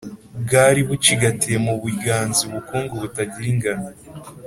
[0.43, 3.87] bwari bucigatiye mu biganza ubukungu butagira ingano.